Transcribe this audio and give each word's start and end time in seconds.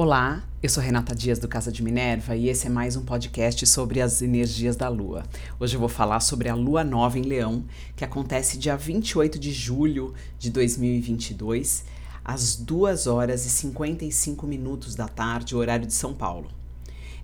Olá, 0.00 0.44
eu 0.62 0.68
sou 0.68 0.80
Renata 0.80 1.12
Dias 1.12 1.40
do 1.40 1.48
Casa 1.48 1.72
de 1.72 1.82
Minerva 1.82 2.36
e 2.36 2.48
esse 2.48 2.68
é 2.68 2.70
mais 2.70 2.94
um 2.94 3.04
podcast 3.04 3.66
sobre 3.66 4.00
as 4.00 4.22
energias 4.22 4.76
da 4.76 4.88
Lua. 4.88 5.24
Hoje 5.58 5.74
eu 5.74 5.80
vou 5.80 5.88
falar 5.88 6.20
sobre 6.20 6.48
a 6.48 6.54
Lua 6.54 6.84
Nova 6.84 7.18
em 7.18 7.22
Leão, 7.22 7.64
que 7.96 8.04
acontece 8.04 8.58
dia 8.58 8.76
28 8.76 9.40
de 9.40 9.50
julho 9.50 10.14
de 10.38 10.50
2022, 10.50 11.84
às 12.24 12.54
2 12.54 13.08
horas 13.08 13.44
e 13.44 13.50
55 13.50 14.46
minutos 14.46 14.94
da 14.94 15.08
tarde, 15.08 15.56
horário 15.56 15.84
de 15.84 15.94
São 15.94 16.14
Paulo. 16.14 16.48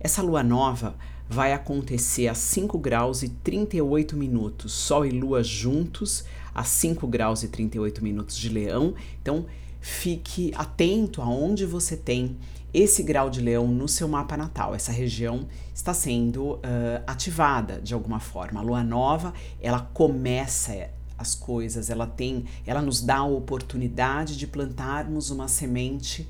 Essa 0.00 0.20
Lua 0.20 0.42
Nova 0.42 0.96
vai 1.28 1.52
acontecer 1.52 2.28
a 2.28 2.34
5 2.34 2.78
graus 2.78 3.22
e 3.22 3.28
38 3.28 4.16
minutos, 4.16 4.72
Sol 4.72 5.06
e 5.06 5.10
Lua 5.10 5.42
juntos, 5.42 6.24
a 6.54 6.62
5 6.62 7.06
graus 7.06 7.42
e 7.42 7.48
38 7.48 8.02
minutos 8.02 8.36
de 8.36 8.48
Leão. 8.48 8.94
Então, 9.20 9.46
fique 9.80 10.52
atento 10.54 11.20
aonde 11.20 11.66
você 11.66 11.96
tem 11.96 12.36
esse 12.72 13.02
grau 13.02 13.30
de 13.30 13.40
leão 13.40 13.68
no 13.68 13.86
seu 13.86 14.08
mapa 14.08 14.36
natal. 14.36 14.74
Essa 14.74 14.90
região 14.90 15.46
está 15.72 15.94
sendo 15.94 16.54
uh, 16.54 16.60
ativada 17.06 17.80
de 17.80 17.94
alguma 17.94 18.18
forma. 18.18 18.60
A 18.60 18.62
lua 18.62 18.82
nova, 18.82 19.32
ela 19.60 19.80
começa 19.92 20.90
as 21.16 21.34
coisas, 21.36 21.88
ela 21.88 22.06
tem, 22.06 22.46
ela 22.66 22.82
nos 22.82 23.00
dá 23.00 23.18
a 23.18 23.24
oportunidade 23.24 24.36
de 24.36 24.46
plantarmos 24.46 25.30
uma 25.30 25.46
semente 25.46 26.28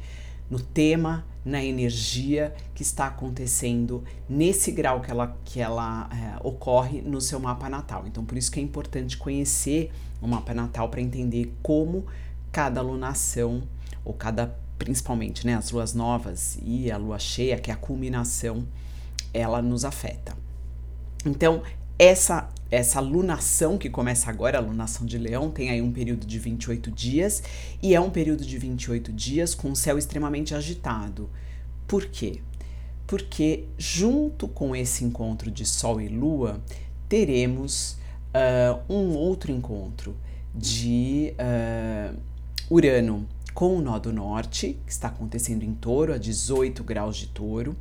no 0.51 0.61
tema, 0.61 1.25
na 1.45 1.63
energia 1.63 2.55
que 2.75 2.83
está 2.83 3.07
acontecendo 3.07 4.03
nesse 4.29 4.71
grau 4.71 5.01
que 5.01 5.11
ela, 5.11 5.37
que 5.45 5.61
ela 5.61 6.09
é, 6.11 6.39
ocorre 6.47 7.03
no 7.03 7.21
seu 7.21 7.39
mapa 7.39 7.69
natal. 7.69 8.05
Então, 8.07 8.25
por 8.25 8.39
isso 8.39 8.51
que 8.51 8.59
é 8.59 8.63
importante 8.63 9.17
conhecer 9.17 9.93
o 10.23 10.27
mapa 10.27 10.55
natal 10.55 10.89
para 10.89 11.01
entender 11.01 11.53
como 11.63 12.07
cada 12.51 12.81
lunação 12.81 13.63
ou 14.05 14.15
cada 14.15 14.57
principalmente 14.79 15.47
né, 15.47 15.55
as 15.55 15.71
luas 15.71 15.95
novas 15.95 16.59
e 16.63 16.91
a 16.91 16.97
lua 16.97 17.19
cheia, 17.19 17.59
que 17.59 17.71
é 17.71 17.75
a 17.75 17.77
culminação, 17.77 18.67
ela 19.33 19.63
nos 19.63 19.85
afeta. 19.85 20.37
Então, 21.25 21.63
essa 21.99 22.49
essa 22.75 23.01
lunação 23.01 23.79
que 23.79 23.89
começa 23.89 24.29
agora, 24.29 24.59
a 24.59 24.61
lunação 24.61 25.07
de 25.07 25.17
Leão, 25.17 25.51
tem 25.51 25.71
aí 25.71 25.81
um 25.81 25.93
período 25.93 26.27
de 26.27 26.39
28 26.39 26.91
dias 26.91 27.43
e 27.83 27.95
é 27.95 28.01
um 28.01 28.11
período 28.11 28.45
de 28.45 28.59
28 28.59 29.13
dias 29.13 29.55
com 29.55 29.71
o 29.71 29.77
céu 29.77 29.97
extremamente 29.97 30.55
agitado. 30.55 31.31
Por 31.87 32.07
quê? 32.07 32.41
Porque 33.07 33.65
junto 33.79 34.49
com 34.49 34.75
esse 34.75 35.05
encontro 35.05 35.51
de 35.51 35.65
Sol 35.65 36.01
e 36.01 36.09
Lua, 36.09 36.63
teremos 37.09 37.97
uh, 38.35 38.93
um 38.93 39.15
outro 39.15 39.53
encontro 39.53 40.17
de 40.55 41.35
uh, 41.39 42.19
Urano 42.71 43.29
com 43.53 43.77
o 43.77 43.81
nó 43.81 43.99
do 43.99 44.13
norte, 44.13 44.79
que 44.85 44.93
está 44.93 45.09
acontecendo 45.09 45.63
em 45.63 45.75
touro, 45.75 46.13
a 46.13 46.19
18 46.19 46.83
graus 46.83 47.17
de 47.17 47.29
touro. 47.29 47.77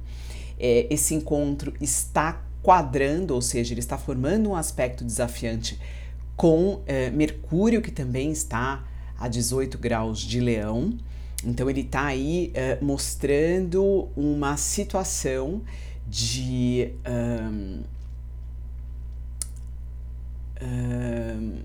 É, 0.59 0.85
esse 0.93 1.15
encontro 1.15 1.73
está 1.81 2.45
quadrando, 2.63 3.35
ou 3.35 3.41
seja, 3.41 3.73
ele 3.73 3.81
está 3.81 3.97
formando 3.97 4.49
um 4.49 4.55
aspecto 4.55 5.03
desafiante 5.03 5.77
com 6.35 6.81
é, 6.87 7.11
Mercúrio, 7.11 7.81
que 7.81 7.91
também 7.91 8.31
está 8.31 8.83
a 9.19 9.27
18 9.27 9.77
graus 9.77 10.19
de 10.19 10.39
leão. 10.39 10.97
Então, 11.45 11.69
ele 11.69 11.81
está 11.81 12.05
aí 12.05 12.51
é, 12.53 12.79
mostrando 12.81 14.09
uma 14.15 14.55
situação 14.57 15.61
de. 16.07 16.93
Um, 17.05 17.83
um, 20.61 21.61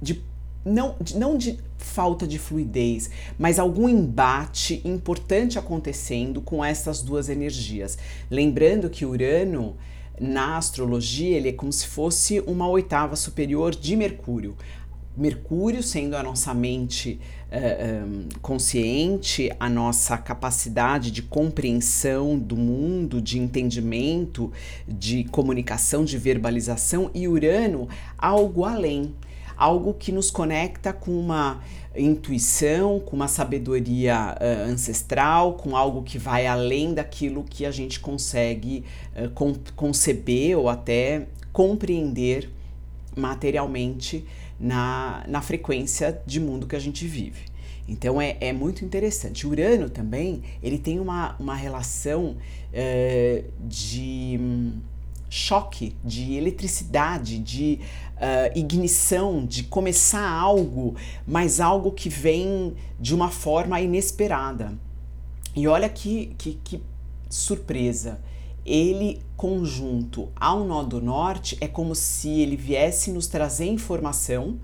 de 0.00 0.22
não, 0.64 0.96
não 1.14 1.36
de 1.36 1.58
falta 1.76 2.26
de 2.26 2.38
fluidez, 2.38 3.10
mas 3.38 3.58
algum 3.58 3.88
embate 3.88 4.80
importante 4.84 5.58
acontecendo 5.58 6.40
com 6.40 6.64
essas 6.64 7.02
duas 7.02 7.28
energias. 7.28 7.98
Lembrando 8.30 8.88
que 8.88 9.04
Urano, 9.04 9.76
na 10.20 10.56
astrologia, 10.56 11.36
ele 11.36 11.48
é 11.48 11.52
como 11.52 11.72
se 11.72 11.86
fosse 11.86 12.40
uma 12.40 12.68
oitava 12.68 13.16
superior 13.16 13.74
de 13.74 13.96
Mercúrio. 13.96 14.56
Mercúrio 15.16 15.82
sendo 15.82 16.16
a 16.16 16.22
nossa 16.24 16.52
mente 16.52 17.20
uh, 17.52 18.04
um, 18.04 18.28
consciente, 18.42 19.50
a 19.60 19.68
nossa 19.68 20.18
capacidade 20.18 21.12
de 21.12 21.22
compreensão 21.22 22.36
do 22.36 22.56
mundo, 22.56 23.22
de 23.22 23.38
entendimento, 23.38 24.52
de 24.88 25.22
comunicação, 25.24 26.04
de 26.04 26.18
verbalização, 26.18 27.12
e 27.14 27.28
Urano 27.28 27.88
algo 28.18 28.64
além 28.64 29.14
algo 29.56 29.94
que 29.94 30.12
nos 30.12 30.30
conecta 30.30 30.92
com 30.92 31.12
uma 31.12 31.62
intuição, 31.96 32.98
com 33.00 33.14
uma 33.14 33.28
sabedoria 33.28 34.34
uh, 34.40 34.70
ancestral, 34.70 35.54
com 35.54 35.76
algo 35.76 36.02
que 36.02 36.18
vai 36.18 36.46
além 36.46 36.92
daquilo 36.92 37.44
que 37.44 37.64
a 37.64 37.70
gente 37.70 38.00
consegue 38.00 38.84
uh, 39.16 39.30
con 39.30 39.54
conceber 39.76 40.58
ou 40.58 40.68
até 40.68 41.26
compreender 41.52 42.50
materialmente 43.16 44.24
na, 44.58 45.24
na 45.28 45.40
frequência 45.40 46.20
de 46.26 46.40
mundo 46.40 46.66
que 46.66 46.74
a 46.74 46.80
gente 46.80 47.06
vive. 47.06 47.54
Então 47.86 48.20
é, 48.20 48.36
é 48.40 48.52
muito 48.52 48.84
interessante. 48.84 49.46
Urano 49.46 49.88
também 49.88 50.42
ele 50.62 50.78
tem 50.78 50.98
uma, 50.98 51.36
uma 51.38 51.54
relação 51.54 52.36
uh, 52.72 53.44
de 53.60 54.40
choque, 55.34 55.96
de 56.04 56.34
eletricidade, 56.34 57.40
de 57.40 57.80
uh, 58.14 58.56
ignição, 58.56 59.44
de 59.44 59.64
começar 59.64 60.24
algo, 60.24 60.94
mas 61.26 61.58
algo 61.58 61.90
que 61.90 62.08
vem 62.08 62.74
de 63.00 63.12
uma 63.12 63.28
forma 63.28 63.80
inesperada. 63.80 64.72
E 65.56 65.66
olha 65.66 65.88
que, 65.88 66.34
que, 66.38 66.60
que 66.62 66.80
surpresa! 67.28 68.20
Ele 68.64 69.20
conjunto 69.36 70.28
ao 70.36 70.64
nó 70.64 70.84
do 70.84 71.00
norte 71.02 71.58
é 71.60 71.66
como 71.66 71.96
se 71.96 72.40
ele 72.40 72.56
viesse 72.56 73.10
nos 73.10 73.26
trazer 73.26 73.66
informação 73.66 74.58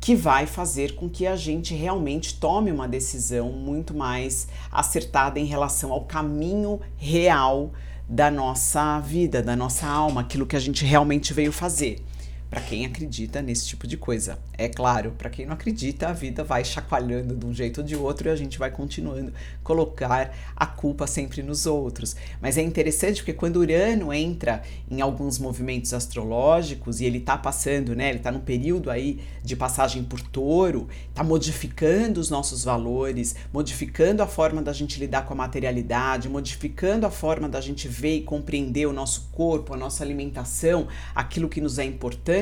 que 0.00 0.16
vai 0.16 0.46
fazer 0.46 0.96
com 0.96 1.08
que 1.08 1.26
a 1.26 1.36
gente 1.36 1.74
realmente 1.74 2.40
tome 2.40 2.72
uma 2.72 2.88
decisão 2.88 3.52
muito 3.52 3.94
mais 3.94 4.48
acertada 4.72 5.38
em 5.38 5.44
relação 5.44 5.92
ao 5.92 6.06
caminho 6.06 6.80
real 6.96 7.70
da 8.08 8.30
nossa 8.30 9.00
vida, 9.00 9.42
da 9.42 9.56
nossa 9.56 9.86
alma, 9.86 10.20
aquilo 10.20 10.46
que 10.46 10.56
a 10.56 10.60
gente 10.60 10.84
realmente 10.84 11.32
veio 11.32 11.52
fazer 11.52 12.02
para 12.50 12.60
quem 12.60 12.86
acredita 12.86 13.42
nesse 13.42 13.66
tipo 13.66 13.86
de 13.86 13.96
coisa. 13.96 14.38
É 14.56 14.68
claro, 14.68 15.12
para 15.18 15.28
quem 15.28 15.44
não 15.44 15.54
acredita, 15.54 16.08
a 16.08 16.12
vida 16.12 16.44
vai 16.44 16.64
chacoalhando 16.64 17.34
de 17.34 17.44
um 17.44 17.52
jeito 17.52 17.80
ou 17.80 17.86
de 17.86 17.96
outro 17.96 18.28
e 18.28 18.30
a 18.30 18.36
gente 18.36 18.58
vai 18.58 18.70
continuando 18.70 19.32
colocar 19.62 20.32
a 20.54 20.66
culpa 20.66 21.06
sempre 21.06 21.42
nos 21.42 21.66
outros. 21.66 22.14
Mas 22.40 22.56
é 22.56 22.62
interessante 22.62 23.16
porque 23.16 23.32
quando 23.32 23.56
Urano 23.56 24.12
entra 24.12 24.62
em 24.88 25.00
alguns 25.00 25.38
movimentos 25.38 25.92
astrológicos 25.92 27.00
e 27.00 27.04
ele 27.04 27.18
está 27.18 27.36
passando, 27.36 27.96
né, 27.96 28.10
ele 28.10 28.18
está 28.18 28.30
num 28.30 28.40
período 28.40 28.90
aí 28.90 29.20
de 29.42 29.56
passagem 29.56 30.04
por 30.04 30.20
touro, 30.20 30.88
está 31.08 31.24
modificando 31.24 32.20
os 32.20 32.30
nossos 32.30 32.62
valores, 32.62 33.34
modificando 33.52 34.22
a 34.22 34.26
forma 34.26 34.62
da 34.62 34.72
gente 34.72 35.00
lidar 35.00 35.24
com 35.24 35.32
a 35.32 35.36
materialidade, 35.36 36.28
modificando 36.28 37.04
a 37.04 37.10
forma 37.10 37.48
da 37.48 37.60
gente 37.60 37.88
ver 37.88 38.18
e 38.18 38.22
compreender 38.22 38.86
o 38.86 38.92
nosso 38.92 39.28
corpo, 39.32 39.74
a 39.74 39.76
nossa 39.76 40.04
alimentação, 40.04 40.86
aquilo 41.14 41.48
que 41.48 41.60
nos 41.60 41.78
é 41.78 41.84
importante 41.84 42.33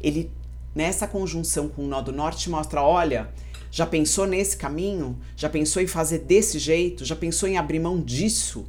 ele 0.00 0.30
nessa 0.74 1.06
conjunção 1.06 1.68
com 1.68 1.84
o 1.84 1.86
nó 1.86 2.00
do 2.00 2.12
norte 2.12 2.50
mostra, 2.50 2.82
olha, 2.82 3.30
já 3.70 3.86
pensou 3.86 4.26
nesse 4.26 4.56
caminho? 4.56 5.18
Já 5.36 5.48
pensou 5.48 5.82
em 5.82 5.86
fazer 5.86 6.20
desse 6.20 6.58
jeito? 6.58 7.04
Já 7.04 7.16
pensou 7.16 7.48
em 7.48 7.58
abrir 7.58 7.80
mão 7.80 8.00
disso? 8.00 8.66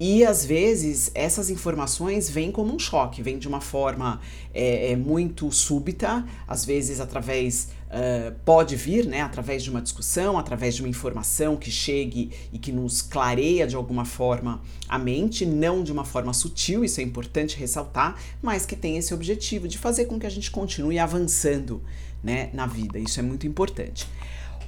E 0.00 0.24
às 0.24 0.44
vezes 0.44 1.10
essas 1.12 1.50
informações 1.50 2.30
vêm 2.30 2.52
como 2.52 2.72
um 2.72 2.78
choque, 2.78 3.20
vêm 3.20 3.36
de 3.36 3.48
uma 3.48 3.60
forma 3.60 4.20
é, 4.54 4.92
é, 4.92 4.96
muito 4.96 5.50
súbita, 5.50 6.24
às 6.46 6.64
vezes 6.64 7.00
através 7.00 7.70
uh, 7.88 8.32
pode 8.44 8.76
vir, 8.76 9.06
né, 9.06 9.22
através 9.22 9.62
de 9.62 9.70
uma 9.70 9.82
discussão, 9.82 10.38
através 10.38 10.76
de 10.76 10.82
uma 10.82 10.88
informação 10.88 11.56
que 11.56 11.70
chegue 11.70 12.30
e 12.52 12.58
que 12.60 12.70
nos 12.70 13.02
clareia 13.02 13.66
de 13.66 13.74
alguma 13.74 14.04
forma 14.04 14.62
a 14.88 14.98
mente, 14.98 15.44
não 15.44 15.82
de 15.82 15.90
uma 15.90 16.04
forma 16.04 16.32
sutil, 16.32 16.84
isso 16.84 17.00
é 17.00 17.02
importante 17.02 17.56
ressaltar, 17.56 18.16
mas 18.40 18.64
que 18.64 18.76
tem 18.76 18.96
esse 18.96 19.12
objetivo 19.12 19.66
de 19.66 19.78
fazer 19.78 20.04
com 20.04 20.16
que 20.16 20.26
a 20.26 20.30
gente 20.30 20.48
continue 20.48 21.00
avançando, 21.00 21.82
né, 22.22 22.50
na 22.52 22.66
vida. 22.66 23.00
Isso 23.00 23.18
é 23.18 23.22
muito 23.22 23.48
importante. 23.48 24.06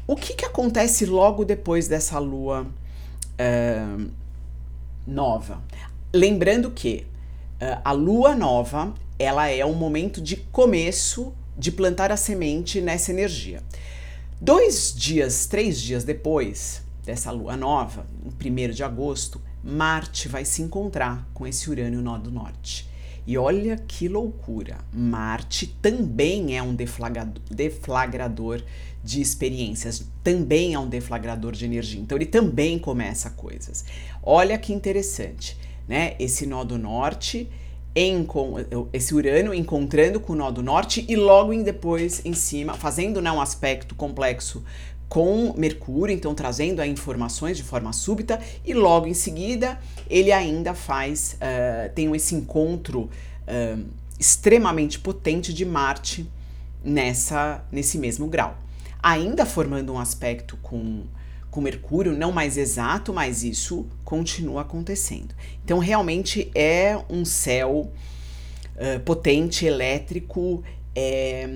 O 0.08 0.16
que, 0.16 0.34
que 0.34 0.44
acontece 0.44 1.06
logo 1.06 1.44
depois 1.44 1.86
dessa 1.86 2.18
lua? 2.18 2.66
Uh, 3.38 4.10
nova. 5.06 5.62
Lembrando 6.12 6.70
que 6.70 7.06
uh, 7.60 7.80
a 7.84 7.92
lua 7.92 8.34
nova, 8.34 8.94
ela 9.18 9.48
é 9.48 9.64
um 9.64 9.74
momento 9.74 10.20
de 10.20 10.36
começo 10.36 11.32
de 11.56 11.70
plantar 11.70 12.10
a 12.10 12.16
semente 12.16 12.80
nessa 12.80 13.10
energia. 13.12 13.62
Dois 14.40 14.94
dias, 14.96 15.46
três 15.46 15.80
dias 15.80 16.02
depois 16.02 16.82
dessa 17.04 17.30
lua 17.30 17.56
nova, 17.56 18.06
no 18.24 18.30
1 18.30 18.70
de 18.72 18.82
agosto, 18.82 19.40
Marte 19.62 20.28
vai 20.28 20.44
se 20.44 20.62
encontrar 20.62 21.28
com 21.34 21.46
esse 21.46 21.70
Urânio 21.70 22.00
nó 22.00 22.16
do 22.16 22.30
norte. 22.30 22.89
E 23.30 23.38
olha 23.38 23.76
que 23.76 24.08
loucura! 24.08 24.78
Marte 24.92 25.64
também 25.80 26.58
é 26.58 26.60
um 26.60 26.74
deflagrador, 26.74 28.60
de 29.04 29.20
experiências, 29.20 30.04
também 30.24 30.74
é 30.74 30.78
um 30.80 30.88
deflagrador 30.88 31.52
de 31.52 31.64
energia. 31.64 32.00
Então 32.00 32.18
ele 32.18 32.26
também 32.26 32.76
começa 32.76 33.30
coisas. 33.30 33.84
Olha 34.20 34.58
que 34.58 34.72
interessante, 34.72 35.56
né? 35.86 36.16
Esse 36.18 36.44
nó 36.44 36.64
do 36.64 36.76
norte, 36.76 37.48
em, 37.94 38.26
esse 38.92 39.14
Urano 39.14 39.54
encontrando 39.54 40.18
com 40.18 40.32
o 40.32 40.36
nó 40.36 40.50
do 40.50 40.60
norte 40.60 41.06
e 41.08 41.14
logo 41.14 41.52
em 41.52 41.62
depois 41.62 42.26
em 42.26 42.34
cima, 42.34 42.74
fazendo 42.74 43.22
né, 43.22 43.30
um 43.30 43.40
aspecto 43.40 43.94
complexo 43.94 44.64
com 45.10 45.52
Mercúrio, 45.56 46.14
então 46.14 46.32
trazendo 46.36 46.82
informações 46.84 47.56
de 47.56 47.64
forma 47.64 47.92
súbita, 47.92 48.40
e 48.64 48.72
logo 48.72 49.08
em 49.08 49.12
seguida 49.12 49.78
ele 50.08 50.30
ainda 50.30 50.72
faz, 50.72 51.36
uh, 51.36 51.92
tem 51.92 52.14
esse 52.14 52.36
encontro 52.36 53.10
uh, 53.10 53.84
extremamente 54.18 55.00
potente 55.00 55.52
de 55.52 55.64
Marte 55.64 56.30
nessa, 56.84 57.64
nesse 57.72 57.98
mesmo 57.98 58.28
grau. 58.28 58.56
Ainda 59.02 59.44
formando 59.44 59.92
um 59.92 59.98
aspecto 59.98 60.56
com, 60.58 61.02
com 61.50 61.60
Mercúrio, 61.60 62.16
não 62.16 62.30
mais 62.30 62.56
exato, 62.56 63.12
mas 63.12 63.42
isso 63.42 63.88
continua 64.04 64.60
acontecendo. 64.60 65.34
Então 65.64 65.80
realmente 65.80 66.52
é 66.54 66.96
um 67.10 67.24
céu 67.24 67.90
uh, 68.76 69.00
potente, 69.00 69.66
elétrico, 69.66 70.62
é, 70.94 71.48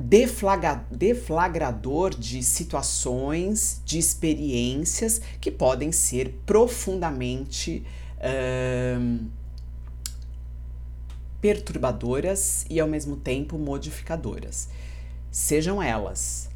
deflagra, 0.00 0.86
deflagrador 0.90 2.14
de 2.14 2.42
situações, 2.42 3.82
de 3.84 3.98
experiências 3.98 5.20
que 5.40 5.50
podem 5.50 5.92
ser 5.92 6.40
profundamente 6.46 7.84
perturbadoras 11.40 12.66
e 12.68 12.80
ao 12.80 12.88
mesmo 12.88 13.16
tempo 13.16 13.58
modificadoras. 13.58 14.68
Sejam 15.30 15.82
elas 15.82 16.49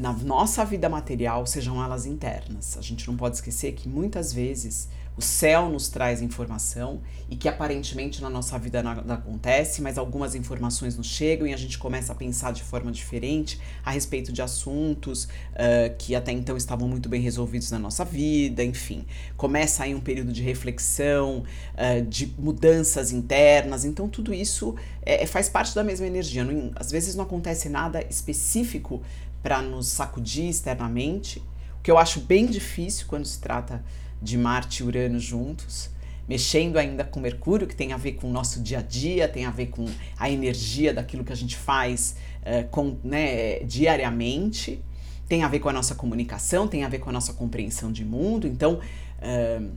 na 0.00 0.14
nossa 0.14 0.64
vida 0.64 0.88
material, 0.88 1.46
sejam 1.46 1.82
elas 1.82 2.06
internas. 2.06 2.76
A 2.78 2.80
gente 2.80 3.06
não 3.06 3.16
pode 3.16 3.36
esquecer 3.36 3.72
que 3.72 3.86
muitas 3.86 4.32
vezes 4.32 4.88
o 5.14 5.20
céu 5.20 5.68
nos 5.68 5.90
traz 5.90 6.22
informação 6.22 7.02
e 7.28 7.36
que 7.36 7.46
aparentemente 7.46 8.22
na 8.22 8.30
nossa 8.30 8.58
vida 8.58 8.82
nada 8.82 9.12
acontece, 9.12 9.82
mas 9.82 9.98
algumas 9.98 10.34
informações 10.34 10.96
nos 10.96 11.06
chegam 11.06 11.46
e 11.46 11.52
a 11.52 11.56
gente 11.58 11.76
começa 11.76 12.12
a 12.12 12.14
pensar 12.14 12.52
de 12.52 12.62
forma 12.62 12.90
diferente 12.90 13.60
a 13.84 13.90
respeito 13.90 14.32
de 14.32 14.40
assuntos 14.40 15.24
uh, 15.24 15.94
que 15.98 16.14
até 16.14 16.32
então 16.32 16.56
estavam 16.56 16.88
muito 16.88 17.06
bem 17.06 17.20
resolvidos 17.20 17.70
na 17.70 17.78
nossa 17.78 18.02
vida, 18.02 18.64
enfim. 18.64 19.04
Começa 19.36 19.84
aí 19.84 19.94
um 19.94 20.00
período 20.00 20.32
de 20.32 20.42
reflexão, 20.42 21.44
uh, 21.74 22.06
de 22.06 22.32
mudanças 22.38 23.12
internas, 23.12 23.84
então 23.84 24.08
tudo 24.08 24.32
isso 24.32 24.74
é, 25.02 25.26
faz 25.26 25.50
parte 25.50 25.74
da 25.74 25.84
mesma 25.84 26.06
energia. 26.06 26.42
Não, 26.42 26.70
às 26.74 26.90
vezes 26.90 27.14
não 27.14 27.24
acontece 27.24 27.68
nada 27.68 28.02
específico 28.08 29.02
para 29.42 29.62
nos 29.62 29.89
sacudir 29.90 30.48
externamente, 30.48 31.38
o 31.78 31.82
que 31.82 31.90
eu 31.90 31.98
acho 31.98 32.20
bem 32.20 32.46
difícil 32.46 33.06
quando 33.08 33.24
se 33.24 33.38
trata 33.38 33.84
de 34.20 34.36
Marte 34.36 34.82
e 34.82 34.86
Urano 34.86 35.18
juntos, 35.18 35.90
mexendo 36.28 36.76
ainda 36.76 37.04
com 37.04 37.18
Mercúrio, 37.18 37.66
que 37.66 37.74
tem 37.74 37.92
a 37.92 37.96
ver 37.96 38.12
com 38.12 38.28
o 38.28 38.32
nosso 38.32 38.60
dia 38.60 38.78
a 38.78 38.82
dia, 38.82 39.26
tem 39.26 39.46
a 39.46 39.50
ver 39.50 39.66
com 39.66 39.86
a 40.16 40.30
energia 40.30 40.94
daquilo 40.94 41.24
que 41.24 41.32
a 41.32 41.36
gente 41.36 41.56
faz 41.56 42.14
uh, 42.42 42.68
com, 42.68 42.98
né, 43.02 43.60
diariamente, 43.60 44.80
tem 45.28 45.42
a 45.42 45.48
ver 45.48 45.58
com 45.60 45.68
a 45.68 45.72
nossa 45.72 45.94
comunicação, 45.94 46.68
tem 46.68 46.84
a 46.84 46.88
ver 46.88 46.98
com 46.98 47.10
a 47.10 47.12
nossa 47.12 47.32
compreensão 47.32 47.90
de 47.90 48.04
mundo. 48.04 48.46
Então, 48.46 48.74
uh, 48.74 49.70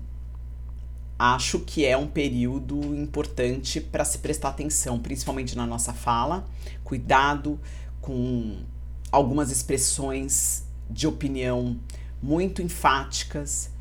acho 1.18 1.60
que 1.60 1.86
é 1.86 1.96
um 1.96 2.08
período 2.08 2.76
importante 2.96 3.80
para 3.80 4.04
se 4.04 4.18
prestar 4.18 4.50
atenção, 4.50 5.00
principalmente 5.00 5.56
na 5.56 5.66
nossa 5.66 5.94
fala, 5.94 6.48
cuidado 6.84 7.60
com 8.02 8.58
algumas 9.14 9.52
expressões 9.52 10.64
de 10.90 11.08
opinião 11.08 11.78
muito 12.22 12.62
enfáticas, 12.62 13.72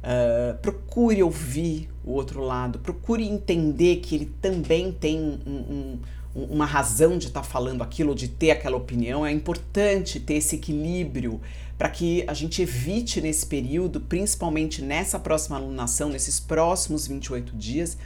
Uh, 0.00 0.56
procure 0.62 1.22
ouvir 1.22 1.90
o 2.02 2.12
outro 2.12 2.40
lado, 2.40 2.78
procure 2.78 3.22
entender 3.22 3.96
que 3.96 4.14
ele 4.14 4.32
também 4.40 4.90
tem 4.90 5.20
um, 5.20 5.98
um, 6.34 6.44
uma 6.44 6.64
razão 6.64 7.18
de 7.18 7.26
estar 7.26 7.42
tá 7.42 7.46
falando 7.46 7.82
aquilo, 7.82 8.14
de 8.14 8.26
ter 8.26 8.50
aquela 8.50 8.78
opinião. 8.78 9.26
É 9.26 9.30
importante 9.30 10.18
ter 10.18 10.36
esse 10.36 10.56
equilíbrio 10.56 11.38
para 11.76 11.90
que 11.90 12.24
a 12.26 12.32
gente 12.32 12.62
evite 12.62 13.20
nesse 13.20 13.44
período, 13.44 14.00
principalmente 14.00 14.80
nessa 14.80 15.18
próxima 15.18 15.56
alunação, 15.56 16.08
nesses 16.08 16.40
próximos 16.40 17.06
28 17.06 17.54
dias, 17.54 17.98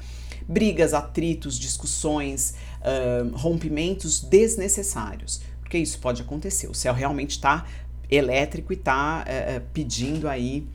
brigas, 0.49 0.95
atritos, 0.95 1.57
discussões, 1.57 2.55
uh, 2.81 3.37
rompimentos 3.37 4.21
desnecessários, 4.21 5.41
porque 5.65 5.79
isso 5.79 5.99
pode 5.99 6.23
acontecer. 6.23 6.69
O 6.69 6.75
céu 6.75 6.93
realmente 6.93 7.31
está 7.31 7.65
elétrico 8.11 8.73
e 8.73 8.77
está 8.77 9.23
uh, 9.23 9.25
eh, 9.27 9.63
pedindo 9.73 10.29
aí 10.29 10.69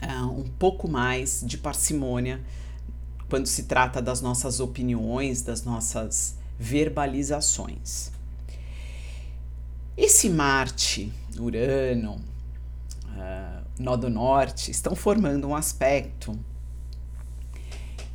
uh, 0.00 0.26
um 0.26 0.44
pouco 0.44 0.88
mais 0.88 1.42
de 1.44 1.58
parcimônia 1.58 2.40
quando 3.28 3.46
se 3.46 3.64
trata 3.64 4.00
das 4.00 4.22
nossas 4.22 4.60
opiniões, 4.60 5.42
das 5.42 5.64
nossas 5.64 6.36
verbalizações. 6.58 8.12
Esse 9.96 10.30
Marte, 10.30 11.12
Urano, 11.36 12.20
uh, 13.06 13.64
Nó 13.78 13.96
do 13.96 14.08
Norte 14.08 14.70
estão 14.70 14.94
formando 14.94 15.48
um 15.48 15.54
aspecto 15.54 16.38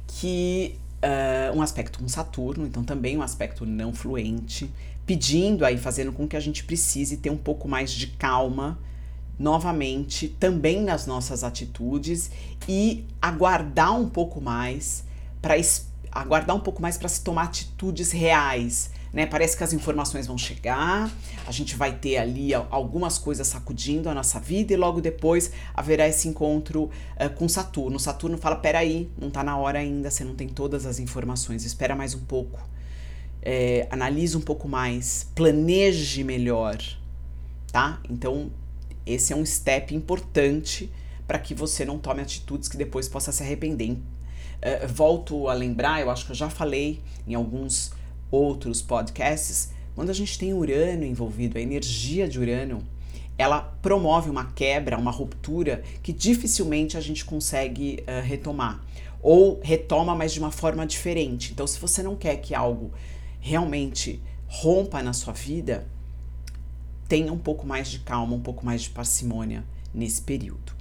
que 0.07 0.80
uh, 1.06 1.56
um 1.56 1.62
aspecto 1.62 2.00
com 2.00 2.07
Saturno, 2.07 2.66
então 2.66 2.84
também 2.84 3.18
um 3.18 3.22
aspecto 3.22 3.66
não 3.66 3.94
fluente, 3.94 4.72
pedindo 5.06 5.63
aí, 5.63 5.78
fazendo 5.78 6.12
com 6.12 6.28
que 6.28 6.36
a 6.36 6.40
gente 6.40 6.63
precise 6.63 7.18
ter 7.18 7.30
um 7.30 7.38
pouco 7.38 7.68
mais 7.68 7.92
de 7.92 8.07
calma 8.07 8.80
novamente 9.38 10.30
também 10.30 10.81
nas 10.81 11.06
nossas 11.06 11.44
atitudes 11.44 12.31
e 12.68 13.06
aguardar 13.22 14.00
um 14.00 14.10
pouco 14.10 14.40
mais 14.40 15.04
para 15.42 15.56
aguardar 16.12 16.56
um 16.56 16.60
pouco 16.60 16.81
mais 16.81 16.98
para 16.98 17.10
se 17.10 17.22
tomar 17.22 17.44
atitudes 17.44 18.12
reais, 18.12 18.90
né? 19.16 19.26
Parece 19.26 19.56
que 19.56 19.64
as 19.64 19.72
informações 19.72 20.28
vão 20.28 20.38
chegar, 20.38 21.10
a 21.48 21.52
gente 21.52 21.78
vai 21.78 21.98
ter 21.98 22.18
ali 22.18 22.54
algumas 22.54 23.18
coisas 23.18 23.48
sacudindo 23.48 24.10
a 24.10 24.14
nossa 24.14 24.42
vida 24.42 24.74
e 24.74 24.76
logo 24.76 25.00
depois 25.00 25.54
haverá 25.74 26.06
esse 26.06 26.28
encontro 26.28 26.84
uh, 26.84 27.30
com 27.34 27.48
Saturno. 27.48 27.98
Saturno 27.98 28.38
fala: 28.38 28.58
peraí, 28.58 29.10
não 29.18 29.30
está 29.30 29.42
na 29.42 29.58
hora 29.58 29.80
ainda, 29.80 30.12
você 30.12 30.26
não 30.26 30.36
tem 30.36 30.50
todas 30.50 30.86
as 30.86 31.00
informações, 31.00 31.64
espera 31.64 31.96
mais 31.96 32.14
um 32.14 32.20
pouco. 32.26 32.60
É, 33.42 33.88
analise 33.90 34.36
um 34.36 34.42
pouco 34.42 34.68
mais, 34.68 35.30
planeje 35.34 36.24
melhor, 36.24 36.78
tá? 37.72 38.02
Então 38.10 38.52
esse 39.06 39.32
é 39.32 39.36
um 39.36 39.46
step 39.46 39.96
importante 39.96 40.92
para 41.26 41.40
que 41.40 41.54
você 41.54 41.86
não 41.86 41.98
tome 42.00 42.22
atitudes 42.22 42.68
que 42.68 42.75
depois 42.75 43.08
possa 43.08 43.32
se 43.32 43.42
arrepender. 43.42 43.92
Uh, 43.92 44.88
volto 44.89 45.48
a 45.48 45.54
lembrar, 45.54 46.01
eu 46.01 46.12
acho 46.12 46.25
que 46.25 46.32
eu 46.32 46.36
já 46.36 46.50
falei 46.50 47.01
em 47.25 47.34
alguns 47.34 47.94
outros 48.36 48.82
podcasts, 48.82 49.72
quando 49.96 50.10
a 50.10 50.13
gente 50.13 50.38
tem 50.38 50.54
Urano 50.54 51.06
envolvido, 51.06 51.58
a 51.58 51.62
energia 51.62 52.27
de 52.27 52.39
Urano, 52.39 52.84
ela 53.38 53.62
promove 53.62 54.30
uma 54.30 54.46
quebra, 54.51 54.98
uma 54.98 55.12
ruptura 55.12 55.84
que 56.04 56.13
dificilmente 56.13 56.98
a 56.98 57.01
gente 57.01 57.24
consegue 57.24 58.04
uh, 58.04 58.25
retomar. 58.25 58.84
Ou 59.22 59.60
retoma, 59.63 60.13
mas 60.13 60.34
de 60.34 60.39
uma 60.39 60.51
forma 60.51 60.86
diferente. 60.86 61.51
Então, 61.51 61.65
se 61.65 61.80
você 61.80 62.04
não 62.04 62.15
quer 62.15 62.38
que 62.38 62.54
algo 62.54 62.92
realmente 63.39 64.22
rompa 64.48 65.01
na 65.01 65.13
sua 65.13 65.34
vida, 65.34 65.88
tenha 67.08 67.34
um 67.34 67.38
pouco 67.38 67.65
mais 67.65 67.88
de 67.88 68.00
calma, 68.00 68.36
um 68.36 68.42
pouco 68.42 68.65
mais 68.65 68.84
de 68.84 68.89
parcimônia 68.89 69.63
nesse 69.94 70.22
período. 70.22 70.74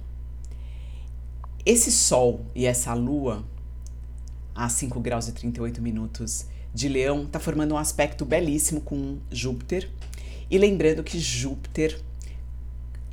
Esse 1.65 1.91
Sol 1.91 2.45
e 2.53 2.65
essa 2.65 2.93
Lua, 2.93 3.43
a 4.53 4.69
5 4.69 4.99
graus 4.99 5.27
e 5.27 5.31
38 5.31 5.81
minutos 5.81 6.45
de 6.75 6.89
Leão, 6.89 7.23
está 7.23 7.39
formando 7.39 7.73
um 7.73 7.77
aspecto 7.77 8.25
belíssimo 8.25 8.81
com 8.81 9.17
Júpiter. 9.31 9.89
E 10.51 10.57
lembrando 10.57 11.03
que 11.03 11.17
Júpiter 11.17 11.97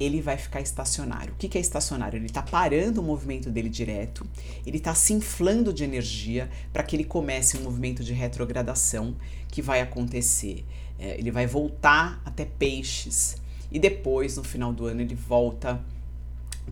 ele 0.00 0.20
vai 0.20 0.36
ficar 0.36 0.60
estacionário. 0.60 1.32
O 1.32 1.36
que, 1.36 1.56
é 1.56 1.60
estacionário? 1.60 2.16
Ele 2.16 2.26
está 2.26 2.42
parando 2.42 3.00
o 3.00 3.04
movimento 3.04 3.48
dele 3.50 3.68
direto, 3.68 4.26
ele 4.66 4.78
está 4.78 4.96
se 4.96 5.12
inflando 5.12 5.72
de 5.72 5.84
energia 5.84 6.50
para 6.72 6.82
que 6.82 6.96
ele 6.96 7.04
comece 7.04 7.56
um 7.56 7.62
movimento 7.62 8.02
de 8.02 8.12
retrogradação 8.12 9.14
que 9.46 9.62
vai 9.62 9.80
acontecer. 9.80 10.64
É, 10.98 11.16
ele 11.16 11.30
vai 11.30 11.46
voltar 11.46 12.20
até 12.24 12.44
Peixes 12.44 13.36
e 13.70 13.78
depois, 13.78 14.36
no 14.36 14.42
final 14.42 14.72
do 14.72 14.86
ano, 14.86 15.02
ele 15.02 15.14
volta 15.14 15.80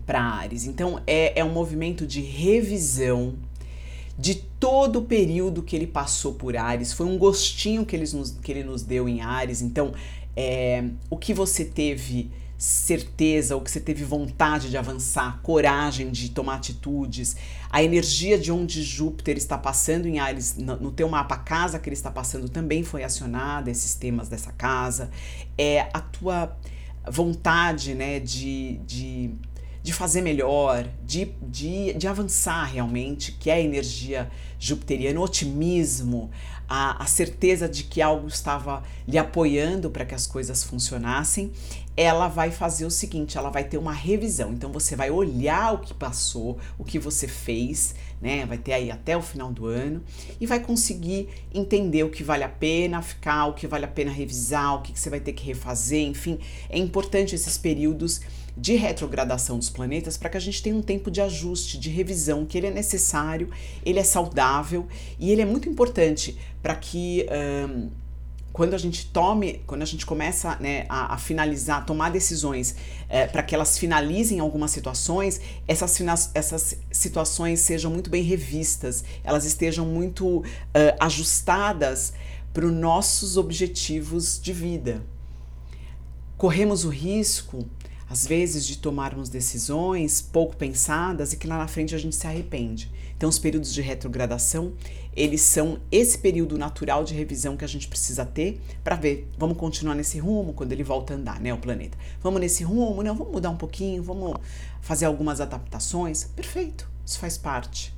para 0.05 0.21
Ares. 0.21 0.65
Então, 0.65 1.01
é, 1.07 1.39
é 1.39 1.43
um 1.43 1.53
movimento 1.53 2.05
de 2.05 2.19
revisão 2.19 3.37
de 4.21 4.35
todo 4.35 4.99
o 4.99 5.01
período 5.01 5.63
que 5.63 5.75
ele 5.75 5.87
passou 5.87 6.35
por 6.35 6.55
Ares. 6.55 6.93
Foi 6.93 7.07
um 7.07 7.17
gostinho 7.17 7.83
que 7.83 7.95
ele 7.95 8.05
nos, 8.13 8.31
que 8.31 8.51
ele 8.51 8.63
nos 8.63 8.83
deu 8.83 9.09
em 9.09 9.21
Ares. 9.21 9.63
Então, 9.63 9.93
é, 10.37 10.85
o 11.09 11.17
que 11.17 11.33
você 11.33 11.65
teve 11.65 12.29
certeza 12.55 13.55
ou 13.55 13.61
que 13.61 13.71
você 13.71 13.79
teve 13.79 14.03
vontade 14.03 14.69
de 14.69 14.77
avançar, 14.77 15.39
coragem 15.41 16.11
de 16.11 16.29
tomar 16.29 16.57
atitudes, 16.57 17.35
a 17.71 17.81
energia 17.81 18.37
de 18.37 18.51
onde 18.51 18.83
Júpiter 18.83 19.35
está 19.35 19.57
passando 19.57 20.05
em 20.05 20.19
Ares, 20.19 20.55
no, 20.55 20.77
no 20.77 20.91
teu 20.91 21.09
mapa, 21.09 21.33
a 21.33 21.39
casa 21.39 21.79
que 21.79 21.89
ele 21.89 21.95
está 21.95 22.11
passando 22.11 22.47
também 22.47 22.83
foi 22.83 23.03
acionada, 23.03 23.71
esses 23.71 23.95
temas 23.95 24.29
dessa 24.29 24.51
casa, 24.51 25.09
é 25.57 25.89
a 25.91 25.99
tua 25.99 26.55
vontade, 27.09 27.95
né, 27.95 28.19
de, 28.19 28.77
de, 28.85 29.31
de 29.83 29.93
fazer 29.93 30.21
melhor, 30.21 30.87
de, 31.03 31.33
de, 31.41 31.93
de 31.93 32.07
avançar 32.07 32.65
realmente, 32.65 33.31
que 33.33 33.49
é 33.49 33.53
a 33.53 33.61
energia 33.61 34.29
jupiteriana, 34.59 35.19
o 35.19 35.23
otimismo, 35.23 36.29
a, 36.69 37.03
a 37.03 37.05
certeza 37.05 37.67
de 37.67 37.83
que 37.83 38.01
algo 38.01 38.27
estava 38.27 38.83
lhe 39.07 39.17
apoiando 39.17 39.89
para 39.89 40.05
que 40.05 40.15
as 40.15 40.27
coisas 40.27 40.63
funcionassem, 40.63 41.51
ela 41.95 42.27
vai 42.27 42.51
fazer 42.51 42.85
o 42.85 42.91
seguinte: 42.91 43.37
ela 43.37 43.49
vai 43.49 43.63
ter 43.63 43.77
uma 43.77 43.93
revisão. 43.93 44.51
Então 44.53 44.71
você 44.71 44.95
vai 44.95 45.09
olhar 45.09 45.73
o 45.73 45.79
que 45.79 45.93
passou, 45.93 46.57
o 46.77 46.83
que 46.83 46.97
você 46.97 47.27
fez, 47.27 47.95
né? 48.21 48.45
Vai 48.45 48.57
ter 48.57 48.73
aí 48.73 48.91
até 48.91 49.15
o 49.17 49.21
final 49.21 49.51
do 49.51 49.65
ano 49.65 50.03
e 50.39 50.45
vai 50.45 50.59
conseguir 50.59 51.29
entender 51.53 52.03
o 52.03 52.09
que 52.09 52.23
vale 52.23 52.43
a 52.43 52.49
pena 52.49 53.01
ficar, 53.01 53.47
o 53.47 53.53
que 53.53 53.67
vale 53.67 53.85
a 53.85 53.89
pena 53.89 54.11
revisar, 54.11 54.75
o 54.75 54.81
que, 54.81 54.93
que 54.93 54.99
você 54.99 55.09
vai 55.09 55.19
ter 55.19 55.33
que 55.33 55.45
refazer, 55.45 56.07
enfim. 56.07 56.39
É 56.69 56.77
importante 56.77 57.35
esses 57.35 57.57
períodos 57.57 58.21
de 58.55 58.75
retrogradação 58.75 59.57
dos 59.57 59.69
planetas 59.69 60.17
para 60.17 60.29
que 60.29 60.37
a 60.37 60.39
gente 60.39 60.61
tenha 60.61 60.75
um 60.75 60.81
tempo 60.81 61.09
de 61.09 61.21
ajuste, 61.21 61.79
de 61.79 61.89
revisão, 61.89 62.45
que 62.45 62.57
ele 62.57 62.67
é 62.67 62.71
necessário, 62.71 63.49
ele 63.85 63.97
é 63.97 64.03
saudável 64.03 64.87
e 65.17 65.31
ele 65.31 65.41
é 65.41 65.45
muito 65.45 65.69
importante 65.69 66.37
para 66.61 66.75
que 66.75 67.25
um, 67.69 67.89
quando 68.53 68.73
a 68.73 68.77
gente 68.77 69.05
tome, 69.07 69.61
quando 69.65 69.81
a 69.81 69.85
gente 69.85 70.05
começa 70.05 70.57
né, 70.59 70.85
a, 70.89 71.13
a 71.13 71.17
finalizar, 71.17 71.85
tomar 71.85 72.09
decisões 72.09 72.75
é, 73.07 73.25
para 73.25 73.41
que 73.41 73.55
elas 73.55 73.77
finalizem 73.77 74.39
algumas 74.39 74.71
situações, 74.71 75.39
essas, 75.67 75.99
essas 76.33 76.77
situações 76.91 77.61
sejam 77.61 77.89
muito 77.89 78.09
bem 78.09 78.23
revistas, 78.23 79.03
elas 79.23 79.45
estejam 79.45 79.85
muito 79.85 80.39
uh, 80.39 80.43
ajustadas 80.99 82.13
para 82.53 82.65
os 82.65 82.73
nossos 82.73 83.37
objetivos 83.37 84.39
de 84.41 84.51
vida. 84.51 85.01
Corremos 86.37 86.83
o 86.83 86.89
risco 86.89 87.65
às 88.11 88.27
vezes 88.27 88.67
de 88.67 88.77
tomarmos 88.77 89.29
decisões 89.29 90.19
pouco 90.21 90.57
pensadas 90.57 91.31
e 91.31 91.37
que 91.37 91.47
lá 91.47 91.57
na 91.57 91.67
frente 91.67 91.95
a 91.95 91.97
gente 91.97 92.13
se 92.13 92.27
arrepende. 92.27 92.91
Então 93.15 93.29
os 93.29 93.39
períodos 93.39 93.73
de 93.73 93.81
retrogradação, 93.81 94.73
eles 95.15 95.39
são 95.39 95.79
esse 95.89 96.17
período 96.17 96.57
natural 96.57 97.05
de 97.05 97.13
revisão 97.13 97.55
que 97.55 97.63
a 97.63 97.67
gente 97.67 97.87
precisa 97.87 98.25
ter 98.25 98.59
para 98.83 98.97
ver, 98.97 99.29
vamos 99.37 99.57
continuar 99.57 99.95
nesse 99.95 100.19
rumo 100.19 100.51
quando 100.51 100.73
ele 100.73 100.83
volta 100.83 101.13
a 101.13 101.15
andar, 101.15 101.39
né, 101.39 101.53
o 101.53 101.57
planeta. 101.57 101.97
Vamos 102.21 102.41
nesse 102.41 102.65
rumo, 102.65 103.01
não, 103.01 103.15
vamos 103.15 103.31
mudar 103.31 103.49
um 103.49 103.55
pouquinho, 103.55 104.03
vamos 104.03 104.35
fazer 104.81 105.05
algumas 105.05 105.39
adaptações. 105.39 106.25
Perfeito, 106.35 106.89
isso 107.05 107.17
faz 107.17 107.37
parte. 107.37 107.95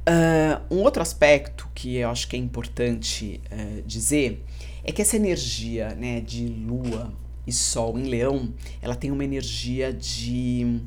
Uh, 0.00 0.74
um 0.74 0.82
outro 0.82 1.00
aspecto 1.00 1.68
que 1.72 1.96
eu 1.96 2.10
acho 2.10 2.26
que 2.26 2.34
é 2.34 2.38
importante 2.40 3.40
uh, 3.52 3.82
dizer 3.82 4.44
é 4.82 4.90
que 4.90 5.00
essa 5.00 5.14
energia 5.14 5.94
né, 5.94 6.20
de 6.20 6.48
lua 6.48 7.12
e 7.48 7.52
Sol 7.52 7.98
em 7.98 8.04
Leão, 8.04 8.52
ela 8.82 8.94
tem 8.94 9.10
uma 9.10 9.24
energia 9.24 9.92
de 9.92 10.80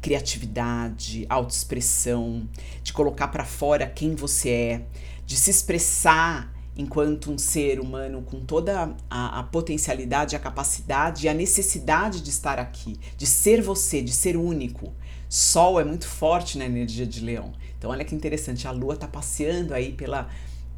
criatividade, 0.00 1.26
autoexpressão, 1.28 2.48
de 2.82 2.92
colocar 2.92 3.28
para 3.28 3.44
fora 3.44 3.86
quem 3.86 4.14
você 4.14 4.50
é, 4.50 4.86
de 5.26 5.36
se 5.36 5.50
expressar 5.50 6.54
enquanto 6.76 7.32
um 7.32 7.38
ser 7.38 7.80
humano 7.80 8.22
com 8.22 8.40
toda 8.40 8.94
a, 9.10 9.40
a, 9.40 9.42
potencialidade, 9.44 10.36
a 10.36 10.38
capacidade 10.38 11.26
e 11.26 11.28
a 11.28 11.34
necessidade 11.34 12.20
de 12.20 12.30
estar 12.30 12.58
aqui, 12.58 12.98
de 13.16 13.26
ser 13.26 13.62
você, 13.62 14.02
de 14.02 14.12
ser 14.12 14.36
único. 14.36 14.92
Sol 15.28 15.80
é 15.80 15.84
muito 15.84 16.06
forte 16.06 16.58
na 16.58 16.66
energia 16.66 17.06
de 17.06 17.20
Leão. 17.20 17.52
Então 17.78 17.90
olha 17.90 18.04
que 18.04 18.14
interessante, 18.14 18.68
a 18.68 18.70
Lua 18.70 18.94
está 18.94 19.08
passeando 19.08 19.72
aí 19.72 19.92
pela, 19.92 20.28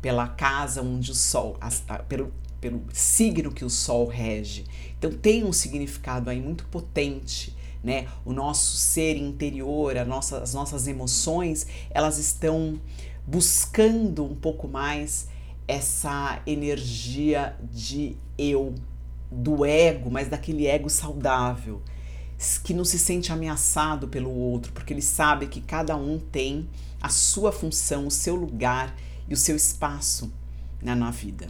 pela 0.00 0.28
casa 0.28 0.82
onde 0.82 1.10
o 1.10 1.14
Sol, 1.14 1.56
a, 1.60 1.68
a, 1.88 1.98
pelo, 2.00 2.32
pelo 2.66 2.82
signo 2.92 3.52
que 3.52 3.64
o 3.64 3.70
Sol 3.70 4.06
rege. 4.06 4.64
Então 4.98 5.12
tem 5.12 5.44
um 5.44 5.52
significado 5.52 6.28
aí 6.28 6.40
muito 6.40 6.66
potente, 6.66 7.56
né? 7.82 8.08
O 8.24 8.32
nosso 8.32 8.76
ser 8.76 9.16
interior, 9.16 9.94
nossa, 10.04 10.38
as 10.38 10.52
nossas 10.52 10.88
emoções, 10.88 11.64
elas 11.90 12.18
estão 12.18 12.80
buscando 13.24 14.24
um 14.24 14.34
pouco 14.34 14.66
mais 14.66 15.28
essa 15.68 16.42
energia 16.44 17.56
de 17.72 18.16
eu, 18.36 18.74
do 19.30 19.64
ego, 19.64 20.10
mas 20.10 20.28
daquele 20.28 20.66
ego 20.66 20.90
saudável, 20.90 21.80
que 22.64 22.74
não 22.74 22.84
se 22.84 22.98
sente 22.98 23.30
ameaçado 23.30 24.08
pelo 24.08 24.30
outro, 24.30 24.72
porque 24.72 24.92
ele 24.92 25.02
sabe 25.02 25.46
que 25.46 25.60
cada 25.60 25.96
um 25.96 26.18
tem 26.18 26.68
a 27.00 27.08
sua 27.08 27.52
função, 27.52 28.08
o 28.08 28.10
seu 28.10 28.34
lugar 28.34 28.96
e 29.28 29.34
o 29.34 29.36
seu 29.36 29.54
espaço 29.54 30.32
né, 30.82 30.96
na 30.96 31.12
vida. 31.12 31.48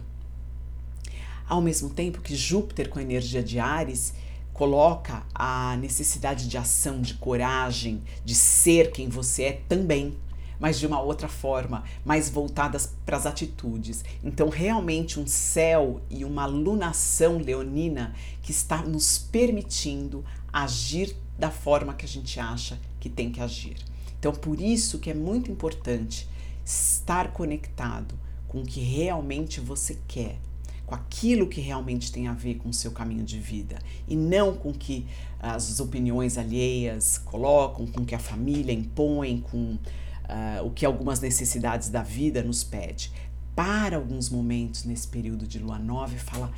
Ao 1.49 1.61
mesmo 1.61 1.91
tempo 1.91 2.21
que 2.21 2.35
Júpiter, 2.35 2.89
com 2.89 2.99
a 2.99 3.03
energia 3.03 3.43
de 3.43 3.59
Ares, 3.59 4.15
coloca 4.53 5.23
a 5.35 5.77
necessidade 5.77 6.49
de 6.49 6.57
ação, 6.57 7.01
de 7.01 7.15
coragem, 7.15 8.03
de 8.25 8.35
ser 8.35 8.91
quem 8.91 9.09
você 9.09 9.43
é 9.45 9.53
também, 9.69 10.17
mas 10.59 10.79
de 10.79 10.87
uma 10.87 11.01
outra 11.01 11.29
forma, 11.29 11.85
mais 12.05 12.31
voltadas 12.31 12.95
para 13.05 13.17
as 13.17 13.27
atitudes. 13.27 14.05
Então, 14.25 14.49
realmente, 14.49 15.21
um 15.21 15.27
céu 15.27 16.01
e 16.11 16.25
uma 16.25 16.47
lunação 16.47 17.39
leonina 17.39 18.15
que 18.43 18.51
está 18.51 18.79
nos 18.83 19.19
permitindo 19.19 20.25
agir 20.53 21.15
da 21.39 21.51
forma 21.51 21.95
que 21.95 22.07
a 22.07 22.09
gente 22.09 22.41
acha 22.41 22.79
que 22.99 23.09
tem 23.09 23.31
que 23.31 23.41
agir. 23.41 23.77
Então, 24.19 24.33
por 24.33 24.61
isso 24.61 24.99
que 24.99 25.11
é 25.11 25.15
muito 25.15 25.51
importante 25.51 26.29
estar 26.65 27.33
conectado 27.33 28.19
com 28.49 28.63
o 28.63 28.65
que 28.65 28.81
realmente 28.81 29.61
você 29.61 29.99
quer, 30.09 30.39
com 30.87 30.95
aquilo 30.95 31.49
que 31.49 31.61
realmente 31.61 32.13
tem 32.13 32.29
a 32.29 32.33
ver 32.33 32.55
com 32.55 32.69
o 32.69 32.73
seu 32.73 32.93
caminho 32.93 33.25
de 33.25 33.41
vida 33.41 33.79
e 34.07 34.15
não 34.15 34.55
com 34.55 34.73
que 34.73 35.05
as 35.41 35.81
opiniões 35.81 36.39
alheias 36.39 37.19
colocam, 37.19 37.87
com 37.87 38.05
que 38.05 38.15
a 38.15 38.19
família 38.19 38.73
impõe, 38.73 39.41
com 39.51 39.75
uh, 39.75 40.65
o 40.65 40.71
que 40.71 40.87
algumas 40.87 41.21
necessidades 41.21 41.89
da 41.89 42.03
vida 42.03 42.43
nos 42.43 42.63
pede. 42.63 43.13
Para 43.55 43.97
alguns 43.97 44.31
momentos 44.31 44.85
nesse 44.85 45.09
período 45.09 45.47
de 45.47 45.59
lua 45.59 45.79
nova 45.79 46.15
e 46.15 46.19
fala: 46.19 46.53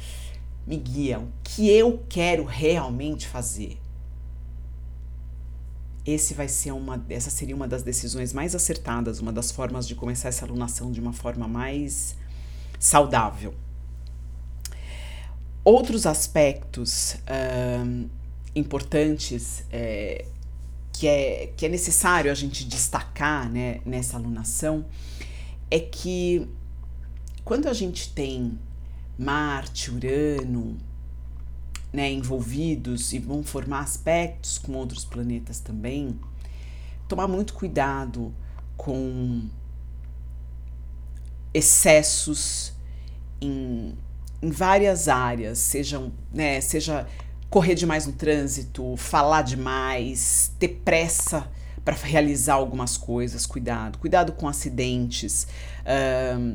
me 0.67 0.77
guia, 0.77 1.19
o 1.19 1.29
que 1.43 1.71
eu 1.71 2.05
quero 2.09 2.45
realmente 2.45 3.27
fazer? 3.27 3.79
Esse 6.05 6.35
vai 6.35 6.49
ser 6.49 6.73
uma, 6.73 7.05
essa 7.09 7.31
seria 7.31 7.55
uma 7.55 7.69
das 7.69 7.83
decisões 7.83 8.33
mais 8.33 8.55
acertadas, 8.55 9.21
uma 9.21 9.33
das 9.33 9.51
formas 9.51 9.87
de 9.87 9.95
começar 9.95 10.29
essa 10.29 10.45
alunação 10.45 10.91
de 10.91 11.01
uma 11.01 11.13
forma 11.13 11.47
mais 11.47 12.17
saudável. 12.79 13.55
Outros 15.71 16.07
aspectos 16.07 17.19
importantes 18.55 19.67
é, 19.71 20.25
que, 20.91 21.07
é, 21.07 21.53
que 21.55 21.67
é 21.67 21.69
necessário 21.69 22.33
a 22.33 22.35
gente 22.35 22.65
destacar 22.65 23.51
né, 23.51 23.83
nessa 23.85 24.17
alunação 24.17 24.87
é 25.71 25.79
que 25.79 26.49
quando 27.45 27.69
a 27.69 27.75
gente 27.75 28.15
tem 28.15 28.59
Marte, 29.19 29.91
Urano 29.91 30.79
né, 31.93 32.11
envolvidos 32.11 33.13
e 33.13 33.19
vão 33.19 33.43
formar 33.43 33.81
aspectos 33.81 34.57
com 34.57 34.73
outros 34.73 35.05
planetas 35.05 35.61
também, 35.61 36.19
tomar 37.07 37.29
muito 37.29 37.53
cuidado 37.53 38.35
com 38.75 39.47
excessos 41.53 42.73
em 43.39 43.95
em 44.41 44.51
várias 44.51 45.09
áreas, 45.09 45.59
sejam, 45.59 46.13
né, 46.33 46.61
seja 46.61 47.07
correr 47.51 47.75
demais 47.75 48.07
no 48.07 48.13
trânsito, 48.13 48.97
falar 48.97 49.43
demais, 49.43 50.53
ter 50.59 50.81
pressa 50.85 51.51
para 51.85 51.97
realizar 51.97 52.55
algumas 52.55 52.99
coisas, 52.99 53.47
cuidado, 53.47 53.99
cuidado 53.99 54.33
com 54.33 54.47
acidentes, 54.47 55.47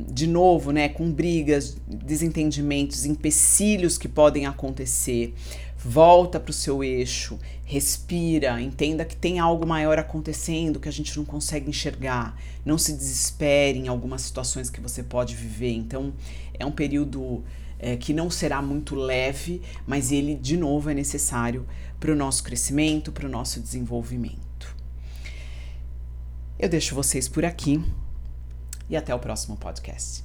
de 0.08 0.28
novo, 0.28 0.70
né, 0.70 0.88
com 0.88 1.10
brigas, 1.10 1.76
desentendimentos, 1.88 3.04
empecilhos 3.04 3.98
que 3.98 4.06
podem 4.06 4.46
acontecer. 4.46 5.34
Volta 5.76 6.38
para 6.38 6.50
o 6.50 6.54
seu 6.54 6.84
eixo, 6.84 7.38
respira, 7.64 8.58
entenda 8.62 9.04
que 9.04 9.16
tem 9.16 9.40
algo 9.40 9.66
maior 9.66 9.98
acontecendo 9.98 10.80
que 10.80 10.88
a 10.88 10.92
gente 10.92 11.14
não 11.16 11.24
consegue 11.24 11.68
enxergar. 11.68 12.40
Não 12.64 12.78
se 12.78 12.92
desespere 12.92 13.80
em 13.80 13.88
algumas 13.88 14.22
situações 14.22 14.70
que 14.70 14.80
você 14.80 15.02
pode 15.02 15.34
viver. 15.34 15.72
Então, 15.72 16.14
é 16.58 16.64
um 16.64 16.70
período 16.70 17.42
é, 17.84 17.98
que 17.98 18.14
não 18.14 18.30
será 18.30 18.62
muito 18.62 18.94
leve, 18.94 19.60
mas 19.86 20.10
ele, 20.10 20.34
de 20.34 20.56
novo, 20.56 20.88
é 20.88 20.94
necessário 20.94 21.66
para 22.00 22.10
o 22.10 22.14
nosso 22.14 22.42
crescimento, 22.42 23.12
para 23.12 23.26
o 23.26 23.30
nosso 23.30 23.60
desenvolvimento. 23.60 24.74
Eu 26.58 26.66
deixo 26.66 26.94
vocês 26.94 27.28
por 27.28 27.44
aqui 27.44 27.84
e 28.88 28.96
até 28.96 29.14
o 29.14 29.18
próximo 29.18 29.58
podcast. 29.58 30.24